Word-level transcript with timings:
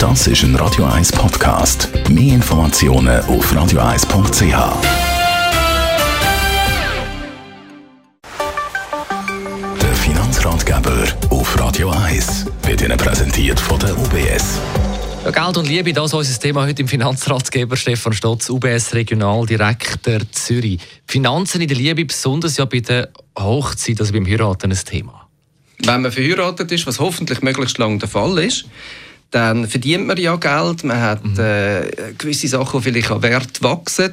Das 0.00 0.26
ist 0.26 0.42
ein 0.44 0.56
Radio 0.56 0.86
1 0.86 1.12
Podcast. 1.12 1.90
Mehr 2.08 2.36
Informationen 2.36 3.20
auf 3.24 3.52
radio1.ch. 3.52 4.40
Der 9.82 9.94
Finanzratgeber 9.96 11.04
auf 11.28 11.60
Radio 11.60 11.90
1 11.90 12.46
wird 12.62 12.80
Ihnen 12.80 12.96
präsentiert 12.96 13.60
von 13.60 13.78
der 13.78 13.92
UBS. 13.98 14.58
Ja, 15.22 15.32
Geld 15.32 15.58
und 15.58 15.68
Liebe, 15.68 15.92
das 15.92 16.06
ist 16.06 16.14
unser 16.14 16.40
Thema 16.40 16.62
heute 16.66 16.80
im 16.80 16.88
Finanzratgeber 16.88 17.76
Stefan 17.76 18.14
Stotz, 18.14 18.48
UBS 18.48 18.94
Regionaldirektor 18.94 20.20
Zürich. 20.32 20.80
Finanzen 21.06 21.60
in 21.60 21.68
der 21.68 21.76
Liebe, 21.76 22.06
besonders 22.06 22.56
ja 22.56 22.64
bei 22.64 22.80
der 22.80 23.10
Hochzeit, 23.38 24.00
also 24.00 24.14
beim 24.14 24.26
Heiraten, 24.26 24.72
ein 24.72 24.78
Thema. 24.82 25.28
Wenn 25.84 26.00
man 26.00 26.10
verheiratet 26.10 26.72
ist, 26.72 26.86
was 26.86 27.00
hoffentlich 27.00 27.42
möglichst 27.42 27.76
lang 27.76 27.98
der 27.98 28.08
Fall 28.08 28.38
ist, 28.38 28.64
dann 29.30 29.68
verdient 29.68 30.06
man 30.06 30.16
ja 30.16 30.36
Geld, 30.36 30.84
man 30.84 31.00
hat 31.00 31.24
mhm. 31.24 31.38
äh, 31.38 32.12
gewisse 32.18 32.48
Sachen, 32.48 32.80
die 32.80 32.90
vielleicht 32.90 33.10
an 33.10 33.22
Wert 33.22 33.62
wachsen 33.62 34.12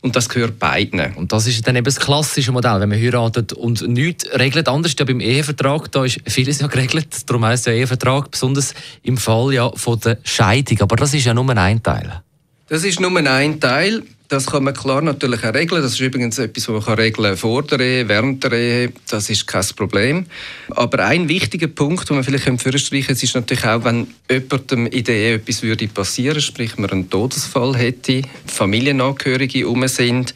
und 0.00 0.14
das 0.14 0.28
gehört 0.28 0.58
beiden. 0.58 1.14
Und 1.14 1.32
das 1.32 1.46
ist 1.46 1.66
dann 1.66 1.76
eben 1.76 1.84
das 1.84 1.98
klassische 1.98 2.52
Modell, 2.52 2.80
wenn 2.80 2.88
man 2.88 3.00
heiratet 3.00 3.52
und 3.52 3.86
nichts 3.88 4.26
regelt. 4.38 4.68
Anders 4.68 4.94
ja 4.98 5.04
beim 5.04 5.20
Ehevertrag, 5.20 5.90
da 5.90 6.04
ist 6.04 6.20
vieles 6.26 6.60
ja 6.60 6.66
geregelt, 6.66 7.08
darum 7.26 7.44
heisst 7.44 7.66
ja 7.66 7.72
Ehevertrag, 7.72 8.30
besonders 8.30 8.74
im 9.02 9.16
Fall 9.16 9.52
ja 9.52 9.70
von 9.74 9.98
der 10.00 10.18
Scheidung. 10.22 10.80
Aber 10.82 10.96
das 10.96 11.14
ist 11.14 11.24
ja 11.24 11.34
nur 11.34 11.48
ein 11.48 11.82
Teil. 11.82 12.22
Das 12.68 12.84
ist 12.84 13.00
nur 13.00 13.16
ein 13.16 13.60
Teil. 13.60 14.02
Das 14.28 14.44
kann 14.44 14.64
man 14.64 14.74
klar 14.74 15.00
natürlich 15.00 15.42
auch 15.42 15.54
regeln. 15.54 15.80
Das 15.80 15.92
ist 15.92 16.00
übrigens 16.00 16.38
etwas, 16.38 16.68
was 16.68 16.86
man 16.86 16.96
regeln 16.96 17.30
kann 17.30 17.36
vor 17.38 17.62
der 17.62 17.80
Ehe, 17.80 18.08
während 18.08 18.44
der 18.44 18.52
Ehe. 18.52 18.92
Das 19.08 19.30
ist 19.30 19.46
kein 19.46 19.64
Problem. 19.74 20.26
Aber 20.70 21.06
ein 21.06 21.30
wichtiger 21.30 21.68
Punkt, 21.68 22.10
den 22.10 22.16
man 22.16 22.24
vielleicht 22.24 22.44
vorstreichen 22.44 23.06
könnte, 23.06 23.24
ist 23.24 23.34
natürlich 23.34 23.64
auch, 23.64 23.84
wenn 23.84 24.08
jemandem 24.30 24.86
in 24.86 25.04
der 25.04 25.14
Ehe 25.14 25.34
etwas 25.36 25.62
würde 25.62 25.88
passieren, 25.88 26.42
sprich 26.42 26.76
man 26.76 26.90
einen 26.90 27.08
Todesfall 27.08 27.74
hätte, 27.74 28.20
Familienangehörige 28.46 29.66
um 29.66 29.88
sind, 29.88 30.34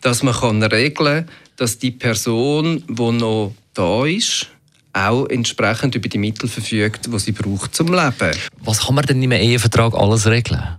dass 0.00 0.22
man 0.22 0.34
kann 0.34 0.62
regeln 0.62 1.26
kann, 1.26 1.34
dass 1.56 1.78
die 1.78 1.90
Person, 1.90 2.82
die 2.88 3.12
noch 3.12 3.52
da 3.74 4.06
ist, 4.06 4.48
auch 4.94 5.26
entsprechend 5.26 5.94
über 5.96 6.08
die 6.08 6.18
Mittel 6.18 6.48
verfügt, 6.48 7.12
die 7.12 7.18
sie 7.18 7.32
braucht 7.32 7.74
zum 7.74 7.88
Leben. 7.88 8.38
Was 8.62 8.86
kann 8.86 8.94
man 8.94 9.04
denn 9.04 9.22
in 9.22 9.32
einem 9.32 9.42
Ehevertrag 9.42 9.92
alles 9.92 10.26
regeln? 10.26 10.78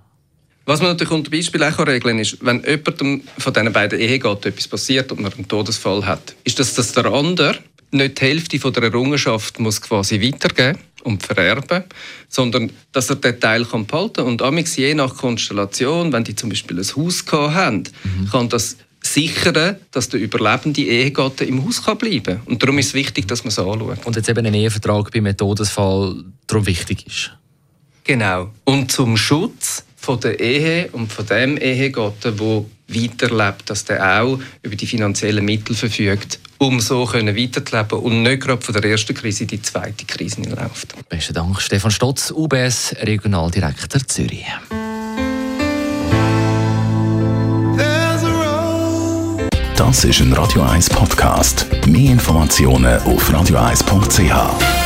Was 0.66 0.82
man 0.82 0.92
natürlich 0.92 1.14
unter 1.14 1.30
Beispiel 1.30 1.64
auch 1.64 1.78
regeln 1.80 2.02
kann, 2.02 2.20
ist, 2.20 2.38
wenn 2.44 2.64
jemandem 2.64 3.22
von 3.38 3.54
diesen 3.54 3.72
beiden 3.72 4.00
Ehegatten 4.00 4.48
etwas 4.48 4.68
passiert 4.68 5.12
und 5.12 5.22
man 5.22 5.32
einen 5.34 5.48
Todesfall 5.48 6.06
hat, 6.06 6.36
ist 6.44 6.60
das, 6.60 6.74
dass 6.74 6.92
der 6.92 7.06
andere 7.06 7.60
nicht 7.92 8.20
die 8.20 8.26
Hälfte 8.26 8.60
von 8.60 8.74
der 8.74 8.84
Errungenschaft 8.84 9.60
muss 9.60 9.80
quasi 9.80 10.22
weitergeben 10.22 10.80
und 11.04 11.24
vererben, 11.24 11.84
sondern 12.28 12.72
dass 12.92 13.10
er 13.10 13.18
den 13.18 13.40
Teil 13.40 13.64
kann 13.66 13.86
behalten 13.86 14.16
kann. 14.16 14.26
Und 14.26 14.42
amix 14.42 14.76
je 14.76 14.96
nach 14.96 15.16
Konstellation, 15.16 16.12
wenn 16.12 16.24
die 16.24 16.36
zum 16.36 16.50
Beispiel 16.50 16.80
ein 16.80 16.96
Haus 16.96 17.24
haben, 17.32 17.84
mhm. 18.04 18.30
kann 18.32 18.50
das 18.50 18.78
sichern, 19.02 19.78
dass 19.92 20.10
der 20.10 20.20
überlebende 20.20 20.82
Ehegatte 20.82 21.46
im 21.46 21.64
Haus 21.64 21.84
kann 21.84 22.00
bleiben 22.00 22.24
kann. 22.24 22.42
Und 22.46 22.64
darum 22.64 22.80
ist 22.80 22.88
es 22.88 22.94
wichtig, 22.96 23.28
dass 23.28 23.44
man 23.44 23.50
es 23.50 23.60
anschaut. 23.60 24.04
Und 24.04 24.16
jetzt 24.16 24.30
eben 24.30 24.46
ein 24.46 24.54
Ehevertrag 24.54 25.12
bei 25.12 25.20
einem 25.20 25.38
Todesfall 25.38 26.24
darum 26.48 26.66
wichtig 26.66 27.06
ist. 27.06 27.32
Genau. 28.04 28.50
Und 28.64 28.92
zum 28.92 29.16
Schutz 29.16 29.84
von 30.06 30.20
der 30.20 30.40
Ehe 30.40 30.88
und 30.92 31.12
von 31.12 31.26
dem 31.26 31.58
Ehegatten, 31.58 32.40
wo 32.40 32.70
weiterlebt, 32.88 33.68
dass 33.70 33.84
der 33.86 34.22
auch 34.22 34.40
über 34.62 34.76
die 34.76 34.86
finanziellen 34.86 35.44
Mittel 35.44 35.76
verfügt, 35.76 36.40
um 36.60 36.80
so 36.80 37.06
können 37.06 37.36
weiterzuleben 37.36 38.00
und 38.00 38.22
nicht 38.22 38.44
gerade 38.44 38.62
von 38.62 38.74
der 38.74 38.86
ersten 38.86 39.16
Krise 39.16 39.44
in 39.44 39.48
die 39.48 39.62
zweite 39.62 40.06
Krise 40.06 40.42
läuft. 40.42 40.94
Besten 41.10 41.34
Dank, 41.34 41.60
Stefan 41.60 41.90
Stotz, 41.90 42.32
UBS 42.32 42.96
Regionaldirektor 43.02 44.06
Zürich. 44.08 44.46
Das 49.76 50.04
ist 50.04 50.20
ein 50.20 50.32
Radio 50.34 50.62
1 50.62 50.90
Podcast. 50.90 51.66
Mehr 51.88 52.12
Informationen 52.12 53.02
auf 53.02 53.30
radio1.ch. 53.32 54.85